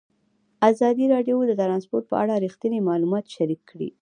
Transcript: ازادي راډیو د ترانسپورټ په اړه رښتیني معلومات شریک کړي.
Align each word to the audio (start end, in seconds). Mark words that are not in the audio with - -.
ازادي 0.69 1.05
راډیو 1.13 1.37
د 1.45 1.51
ترانسپورټ 1.61 2.05
په 2.11 2.15
اړه 2.23 2.33
رښتیني 2.45 2.79
معلومات 2.89 3.25
شریک 3.35 3.61
کړي. 3.71 3.89